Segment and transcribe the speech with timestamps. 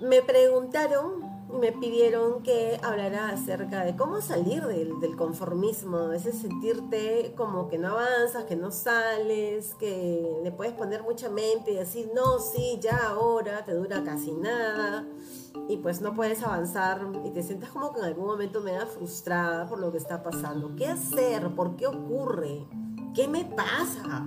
[0.00, 1.29] Me preguntaron
[1.60, 7.88] me pidieron que hablara acerca de cómo salir del, conformismo, ese sentirte como que no
[7.88, 13.08] avanzas, que no sales, que le puedes poner mucha mente y decir, no, sí, ya
[13.08, 15.06] ahora, te dura casi nada
[15.68, 18.86] y pues no puedes avanzar y te sientes como que en algún momento me da
[18.86, 20.74] frustrada por lo que está pasando.
[20.76, 21.54] ¿Qué hacer?
[21.54, 22.66] ¿Por qué ocurre?
[23.14, 24.26] ¿Qué me pasa?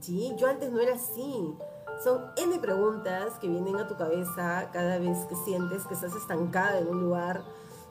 [0.00, 1.54] Sí, yo antes no era así.
[2.02, 6.78] Son N preguntas que vienen a tu cabeza cada vez que sientes que estás estancada
[6.78, 7.42] en un lugar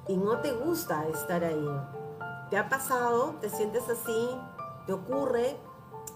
[0.07, 1.69] y no te gusta estar ahí.
[2.49, 3.35] ¿Te ha pasado?
[3.41, 4.29] ¿Te sientes así?
[4.85, 5.57] ¿Te ocurre?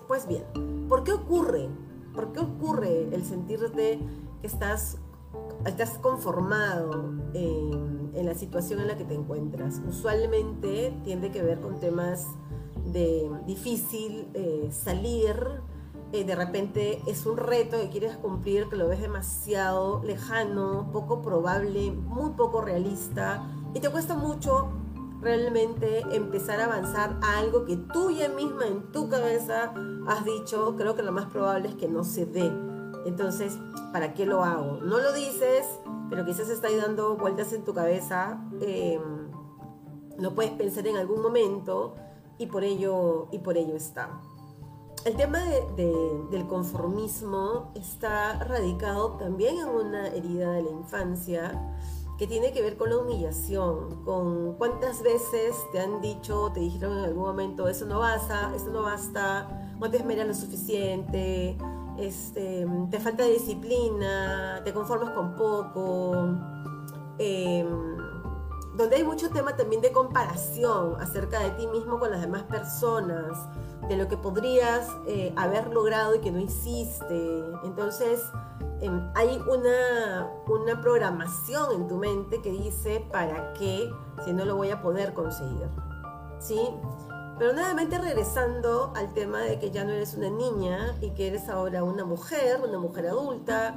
[0.07, 0.45] Pues bien,
[0.87, 1.67] ¿por qué ocurre?
[2.13, 3.99] ¿Por qué ocurre el sentirte
[4.39, 4.97] que estás,
[5.65, 9.81] estás conformado en, en la situación en la que te encuentras?
[9.85, 12.25] Usualmente tiende que ver con temas
[12.85, 15.35] de difícil eh, salir,
[16.13, 21.21] eh, de repente es un reto que quieres cumplir, que lo ves demasiado lejano, poco
[21.21, 24.69] probable, muy poco realista, y te cuesta mucho
[25.21, 29.73] realmente empezar a avanzar a algo que tú ya misma en tu cabeza
[30.07, 32.51] has dicho, creo que lo más probable es que no se dé.
[33.05, 33.57] Entonces,
[33.93, 34.79] ¿para qué lo hago?
[34.81, 35.65] No lo dices,
[36.09, 38.41] pero quizás está ahí dando vueltas en tu cabeza.
[38.59, 38.99] Eh,
[40.19, 41.95] lo puedes pensar en algún momento
[42.37, 44.19] y por ello, y por ello está
[45.05, 45.39] el tema
[45.75, 51.59] del conformismo está radicado también en una herida de la infancia
[52.19, 56.99] que tiene que ver con la humillación, con cuántas veces te han dicho, te dijeron
[56.99, 61.57] en algún momento, eso no basta, eso no basta, no te esmeras lo suficiente,
[61.97, 66.29] este, te falta disciplina, te conformas con poco.
[67.17, 68.00] Em,
[68.75, 73.37] donde hay mucho tema también de comparación acerca de ti mismo con las demás personas
[73.87, 77.43] de lo que podrías eh, haber logrado y que no hiciste.
[77.63, 78.21] Entonces,
[78.79, 83.91] em, hay una, una programación en tu mente que dice, ¿para qué
[84.23, 85.67] si no lo voy a poder conseguir?
[86.39, 86.59] ¿Sí?
[87.37, 91.49] Pero nuevamente regresando al tema de que ya no eres una niña y que eres
[91.49, 93.75] ahora una mujer, una mujer adulta,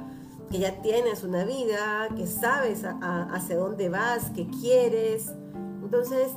[0.49, 5.31] que ya tienes una vida, que sabes hacia dónde vas, que quieres.
[5.81, 6.31] Entonces,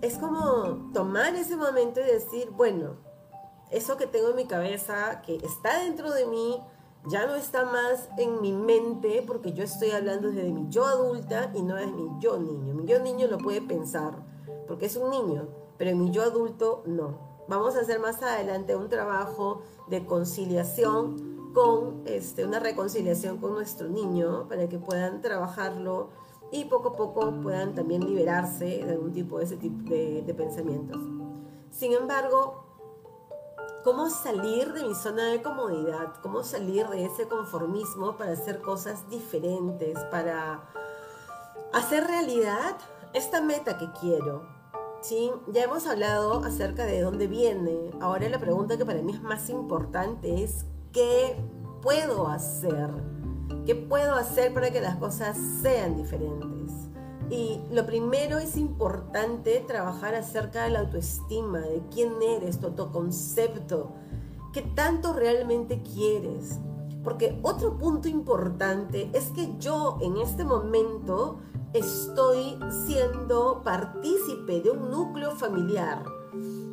[0.00, 2.96] es como tomar ese momento y decir, bueno,
[3.70, 6.60] eso que tengo en mi cabeza, que está dentro de mí,
[7.06, 11.50] ya no está más en mi mente porque yo estoy hablando desde mi yo adulta
[11.54, 12.74] y no desde mi yo niño.
[12.74, 14.14] Mi yo niño lo puede pensar
[14.66, 17.34] porque es un niño, pero mi yo adulto no.
[17.46, 23.88] Vamos a hacer más adelante un trabajo de conciliación con este, una reconciliación con nuestro
[23.88, 26.10] niño para que puedan trabajarlo
[26.50, 31.00] y poco a poco puedan también liberarse de algún tipo de ese tipo de, pensamientos.
[31.70, 32.64] Sin embargo,
[33.84, 36.14] ¿cómo salir de mi zona de comodidad?
[36.22, 40.68] ¿Cómo salir de ese conformismo para hacer cosas diferentes, para
[41.72, 42.76] hacer realidad
[43.14, 44.42] esta meta que quiero?
[45.00, 45.30] ¿Sí?
[45.48, 47.90] Ya hemos hablado acerca de dónde viene.
[48.00, 51.36] Ahora la pregunta que para mí es más importante es ¿qué
[51.82, 52.88] puedo hacer?
[53.66, 56.72] ¿Qué puedo hacer para que las cosas sean diferentes?
[57.30, 63.92] Y lo primero es importante trabajar acerca de la autoestima, de quién eres, tu autoconcepto,
[64.52, 66.60] qué tanto realmente quieres.
[67.02, 71.40] Porque otro punto importante es que yo en este momento
[71.72, 72.56] estoy
[72.86, 76.04] siendo partícipe de un núcleo familiar.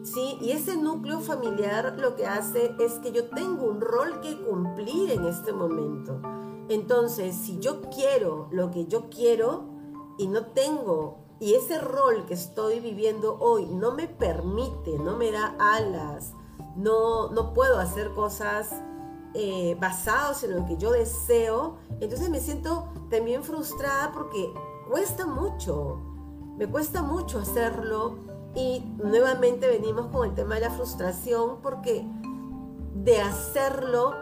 [0.03, 0.37] ¿Sí?
[0.41, 5.11] Y ese núcleo familiar lo que hace es que yo tengo un rol que cumplir
[5.11, 6.21] en este momento.
[6.69, 9.65] Entonces, si yo quiero lo que yo quiero
[10.17, 15.31] y no tengo, y ese rol que estoy viviendo hoy no me permite, no me
[15.31, 16.33] da alas,
[16.75, 18.71] no, no puedo hacer cosas
[19.33, 24.53] eh, basadas en lo que yo deseo, entonces me siento también frustrada porque
[24.89, 25.99] cuesta mucho,
[26.57, 32.05] me cuesta mucho hacerlo y nuevamente venimos con el tema de la frustración porque
[32.95, 34.13] de hacerlo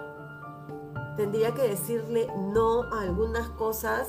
[1.18, 4.08] tendría que decirle no a algunas cosas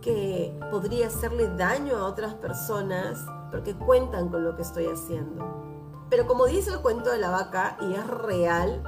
[0.00, 5.44] que podría hacerle daño a otras personas porque cuentan con lo que estoy haciendo.
[6.10, 8.82] Pero como dice el cuento de la vaca y es real,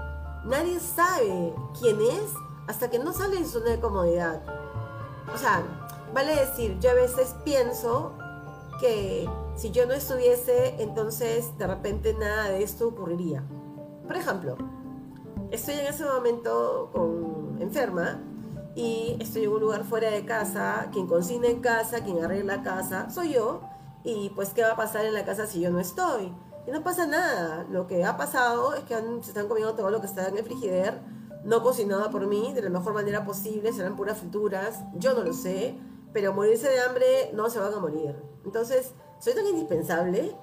[0.45, 2.33] nadie sabe quién es
[2.67, 4.43] hasta que no sale en su zona de comodidad.
[5.33, 5.63] O sea,
[6.13, 8.13] vale decir, yo a veces pienso
[8.81, 13.43] que si yo no estuviese, entonces de repente nada de esto ocurriría.
[14.07, 14.57] Por ejemplo,
[15.51, 18.21] estoy en ese momento con enferma
[18.75, 23.09] y estoy en un lugar fuera de casa, quien cocina en casa, quien arregla casa,
[23.09, 23.63] soy yo,
[24.05, 26.33] y pues qué va a pasar en la casa si yo no estoy.
[26.67, 27.65] Y no pasa nada.
[27.71, 30.45] Lo que ha pasado es que se están comiendo todo lo que está en el
[30.45, 31.01] frigider,
[31.45, 35.33] no cocinado por mí de la mejor manera posible, serán puras frituras, yo no lo
[35.33, 35.79] sé,
[36.13, 38.17] pero morirse de hambre no se van a morir.
[38.45, 40.37] Entonces, ¿soy tan indispensable?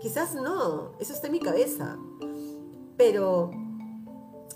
[0.00, 1.96] Quizás no, eso está en mi cabeza.
[2.96, 3.50] Pero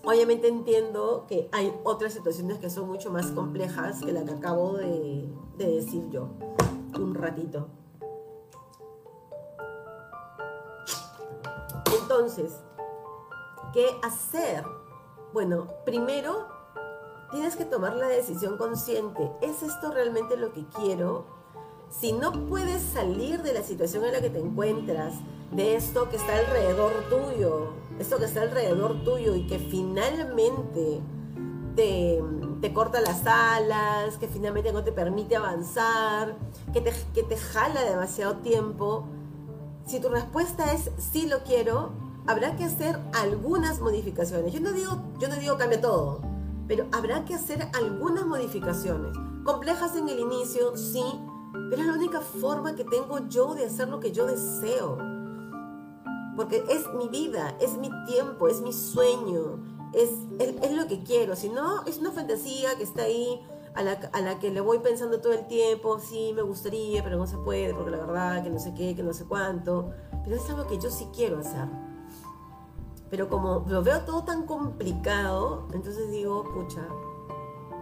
[0.04, 4.74] obviamente entiendo que hay otras situaciones que son mucho más complejas que la que acabo
[4.74, 6.28] de, de decir yo
[6.98, 7.68] un ratito.
[12.02, 12.52] Entonces,
[13.72, 14.64] ¿qué hacer?
[15.32, 16.48] Bueno, primero
[17.30, 19.30] tienes que tomar la decisión consciente.
[19.40, 21.39] ¿Es esto realmente lo que quiero?
[21.90, 25.14] Si no puedes salir de la situación en la que te encuentras,
[25.52, 31.00] de esto que está alrededor tuyo, esto que está alrededor tuyo y que finalmente
[31.74, 32.22] te,
[32.60, 36.36] te corta las alas, que finalmente no te permite avanzar,
[36.72, 39.04] que te, que te jala demasiado tiempo,
[39.86, 41.90] si tu respuesta es sí lo quiero,
[42.26, 44.52] habrá que hacer algunas modificaciones.
[44.52, 46.20] Yo no digo, yo no digo cambia todo,
[46.68, 49.16] pero habrá que hacer algunas modificaciones.
[49.44, 51.02] Complejas en el inicio, sí,
[51.52, 54.98] pero es la única forma que tengo yo de hacer lo que yo deseo.
[56.36, 59.58] Porque es mi vida, es mi tiempo, es mi sueño,
[59.92, 61.36] es, es, lo que quiero.
[61.36, 63.40] Si no, es una fantasía que está ahí
[63.74, 67.36] a la, que le voy pensando todo el tiempo, sí, me gustaría, pero no se
[67.38, 69.90] puede, porque la verdad, que no sé qué, que no sé cuánto,
[70.24, 71.68] pero es algo que yo sí quiero hacer.
[73.10, 76.86] Pero como lo veo todo tan complicado, entonces digo, pucha,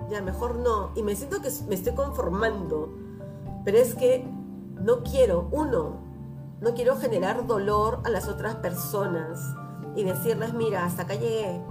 [0.09, 0.91] ya mejor no.
[0.95, 2.89] Y me siento que me estoy conformando,
[3.69, 4.25] pero es que
[4.81, 6.01] no quiero, uno,
[6.59, 9.43] no quiero generar dolor a las otras personas
[9.95, 11.63] y decirles, mira, hasta acá llegué,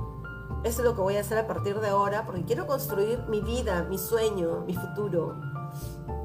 [0.64, 3.42] eso es lo que voy a hacer a partir de ahora porque quiero construir mi
[3.42, 5.42] vida, mi sueño, mi futuro.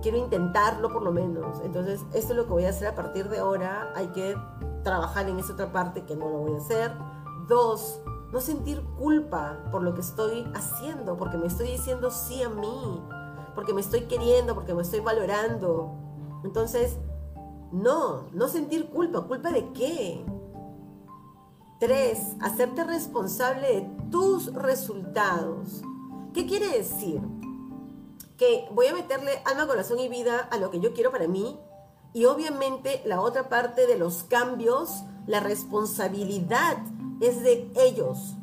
[0.03, 1.63] Quiero intentarlo por lo menos.
[1.65, 3.95] Entonces, esto es lo que voy a hacer a partir de ahora.
[3.97, 4.37] Hay que
[4.85, 6.93] trabajar en esa otra parte que no lo voy a hacer.
[7.49, 12.51] Dos, no sentir culpa por lo que estoy haciendo, porque me estoy diciendo sí a
[12.51, 13.03] mí,
[13.55, 15.93] porque me estoy queriendo, porque me estoy valorando.
[16.45, 16.97] Entonces,
[17.73, 19.23] no, no sentir culpa.
[19.23, 20.25] ¿Culpa de qué?
[21.81, 25.83] Tres, hacerte responsable de tus resultados.
[26.33, 27.21] ¿Qué quiere decir?
[28.37, 31.59] Que voy a meterle alma, corazón y vida a lo que yo quiero para mí
[32.15, 36.77] y obviamente la otra parte de los cambios, la responsabilidad
[37.21, 38.35] es de ellos,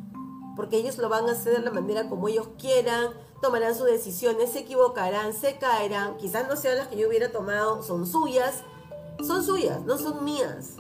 [0.56, 3.10] porque ellos lo van a hacer de la manera como ellos quieran,
[3.42, 7.84] tomarán sus decisiones, se equivocarán, se caerán, quizás no sean las que yo hubiera tomado,
[7.84, 8.64] son suyas,
[9.26, 10.76] son suyas, no son mías.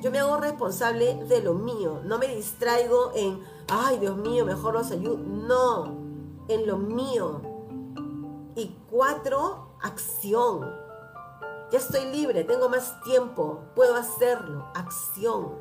[0.00, 2.00] Yo me hago responsable de lo mío.
[2.04, 5.16] No me distraigo en, ay Dios mío, mejor los ayudo.
[5.18, 5.96] No,
[6.46, 7.42] en lo mío.
[8.54, 10.72] Y cuatro, acción.
[11.72, 14.66] Ya estoy libre, tengo más tiempo, puedo hacerlo.
[14.74, 15.58] Acción.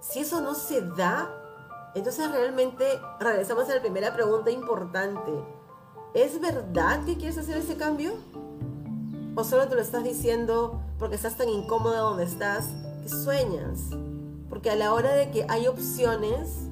[0.00, 1.30] Si eso no se da,
[1.98, 5.32] entonces realmente regresamos a la primera pregunta importante.
[6.14, 8.12] ¿Es verdad que quieres hacer ese cambio?
[9.34, 12.70] ¿O solo te lo estás diciendo porque estás tan incómoda donde estás
[13.08, 13.90] sueñas.
[14.48, 16.68] Porque a la hora de que hay opciones,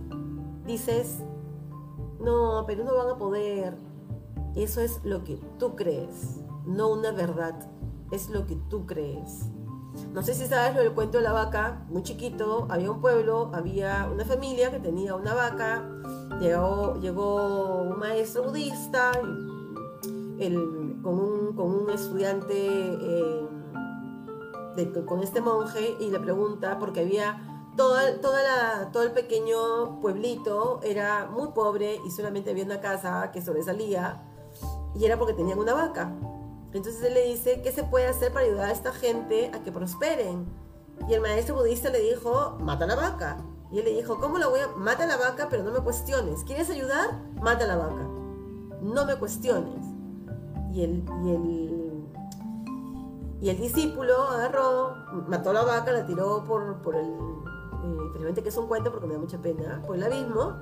[0.66, 1.18] dices,
[2.20, 3.76] no, pero no van a poder.
[4.54, 7.54] Eso es lo que tú crees, no una verdad.
[8.10, 9.46] Es lo que tú crees.
[10.12, 13.50] No sé si sabes lo del cuento de la vaca, muy chiquito, había un pueblo,
[13.52, 15.88] había una familia que tenía una vaca,
[16.40, 19.12] llegó, llegó un maestro budista
[20.38, 23.46] el, con, un, con, un, estudiante eh,
[25.06, 30.80] con este monje y le pregunta, porque había toda, toda la, todo el pequeño pueblito
[30.82, 34.22] era muy pobre y solamente había una casa que sobresalía
[34.94, 36.12] y era porque tenían una vaca.
[36.74, 39.72] Entonces él le dice, ¿qué se puede hacer para ayudar a esta gente a que
[39.72, 40.44] prosperen?
[41.08, 43.38] Y el maestro budista le dijo, mata la vaca.
[43.72, 44.68] Y él le dijo, ¿cómo la voy a...?
[44.76, 46.44] Mata la vaca, pero no me cuestiones.
[46.44, 47.18] ¿Quieres ayudar?
[47.40, 48.06] Mata la vaca.
[48.82, 49.82] No me cuestiones.
[50.72, 51.84] Y el, y el
[53.44, 54.94] y el discípulo agarró,
[55.28, 59.12] mató la vaca, la tiró por, por el, eh, que es un cuento porque me
[59.12, 60.54] da mucha pena, por el abismo.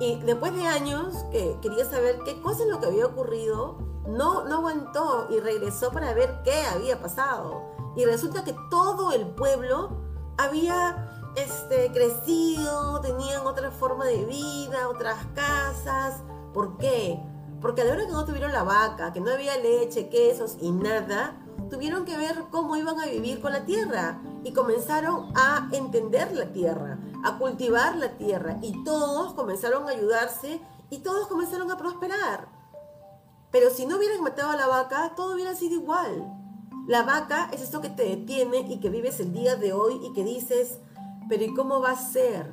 [0.00, 3.76] Y después de años que quería saber qué cosa es lo que había ocurrido,
[4.08, 7.62] no, no aguantó y regresó para ver qué había pasado.
[7.94, 9.90] Y resulta que todo el pueblo
[10.38, 16.22] había este, crecido, tenían otra forma de vida, otras casas.
[16.54, 17.20] ¿Por qué?
[17.60, 20.70] Porque a la hora que no tuvieron la vaca, que no había leche, quesos y
[20.70, 21.36] nada,
[21.68, 26.46] tuvieron que ver cómo iban a vivir con la tierra y comenzaron a entender la
[26.52, 32.57] tierra, a cultivar la tierra y todos comenzaron a ayudarse y todos comenzaron a prosperar.
[33.50, 36.34] Pero si no hubieran matado a la vaca, todo hubiera sido igual.
[36.86, 40.12] La vaca es esto que te detiene y que vives el día de hoy y
[40.12, 40.78] que dices,
[41.28, 42.50] pero ¿y cómo va a ser?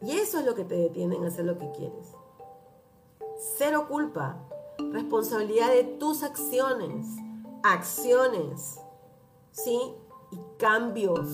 [0.00, 2.12] Y eso es lo que te detiene en hacer lo que quieres.
[3.56, 4.36] Cero culpa,
[4.92, 7.06] responsabilidad de tus acciones,
[7.62, 8.80] acciones,
[9.50, 9.80] ¿sí?
[10.30, 11.28] Y cambios.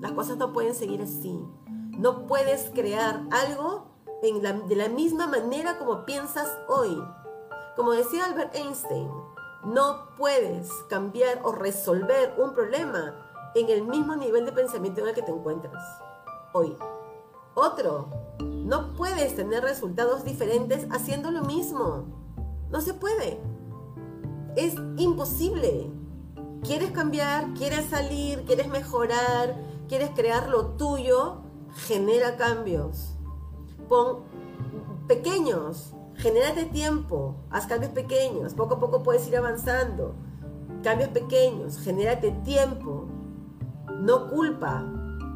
[0.00, 1.38] Las cosas no pueden seguir así.
[1.98, 3.86] No puedes crear algo
[4.22, 6.96] de la misma manera como piensas hoy.
[7.76, 9.10] Como decía Albert Einstein,
[9.64, 13.14] no puedes cambiar o resolver un problema
[13.54, 15.82] en el mismo nivel de pensamiento en el que te encuentras
[16.54, 16.74] hoy.
[17.54, 22.06] Otro, no puedes tener resultados diferentes haciendo lo mismo.
[22.70, 23.40] No se puede.
[24.56, 25.90] Es imposible.
[26.62, 27.52] ¿Quieres cambiar?
[27.54, 28.44] ¿Quieres salir?
[28.44, 29.54] ¿Quieres mejorar?
[29.88, 31.42] ¿Quieres crear lo tuyo?
[31.86, 33.16] Genera cambios.
[33.88, 34.24] Pon
[35.06, 35.95] pequeños.
[36.18, 37.36] Genérate tiempo.
[37.50, 38.54] Haz cambios pequeños.
[38.54, 40.14] Poco a poco puedes ir avanzando.
[40.82, 41.78] Cambios pequeños.
[41.78, 43.06] Genérate tiempo.
[44.00, 44.84] No culpa.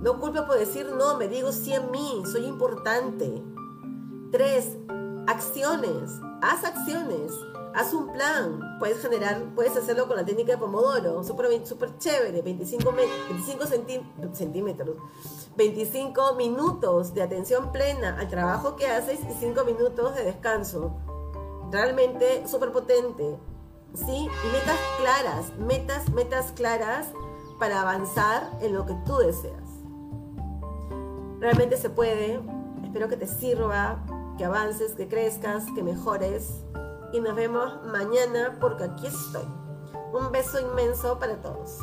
[0.01, 3.43] No culpa por decir no, me digo sí en mí, soy importante.
[4.33, 4.79] Tres,
[5.27, 6.13] acciones.
[6.41, 7.33] Haz acciones.
[7.75, 8.79] Haz un plan.
[8.79, 11.23] Puedes generar, puedes hacerlo con la técnica de Pomodoro.
[11.23, 12.43] Súper super chévere.
[12.43, 13.67] 25, 25
[14.33, 14.97] centímetros.
[15.57, 20.93] 25 minutos de atención plena al trabajo que haces y 5 minutos de descanso.
[21.71, 23.39] Realmente súper potente.
[23.95, 24.29] ¿Sí?
[24.53, 25.59] Metas claras.
[25.59, 27.07] Metas, metas claras
[27.61, 29.63] para avanzar en lo que tú deseas.
[31.39, 32.41] Realmente se puede.
[32.83, 34.05] Espero que te sirva,
[34.37, 36.65] que avances, que crezcas, que mejores.
[37.13, 39.45] Y nos vemos mañana porque aquí estoy.
[40.13, 41.79] Un beso inmenso para todos.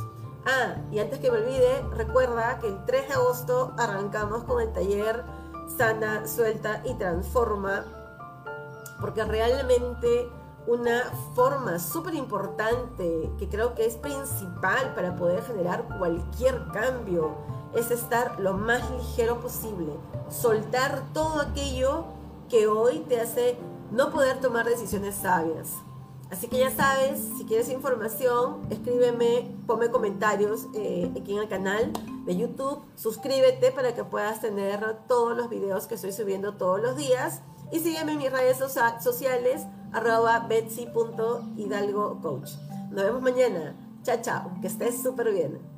[0.45, 4.71] Ah, y antes que me olvide, recuerda que el 3 de agosto arrancamos con el
[4.71, 5.25] taller
[5.77, 7.83] Sana, Suelta y Transforma.
[9.01, 10.29] Porque realmente
[10.67, 11.03] una
[11.35, 17.35] forma súper importante que creo que es principal para poder generar cualquier cambio
[17.73, 19.93] es estar lo más ligero posible,
[20.29, 22.05] soltar todo aquello
[22.49, 23.57] que hoy te hace
[23.91, 25.73] no poder tomar decisiones sabias.
[26.29, 31.91] Así que ya sabes, si quieres información, escríbeme, ponme comentarios eh, aquí en el canal
[32.25, 36.97] de YouTube, suscríbete para que puedas tener todos los videos que estoy subiendo todos los
[36.97, 37.41] días
[37.71, 38.57] y sígueme en mis redes
[39.01, 42.51] sociales arroba betsy.hidalgocoach.
[42.91, 43.75] Nos vemos mañana.
[44.03, 44.51] Chao, chao.
[44.61, 45.76] Que estés súper bien.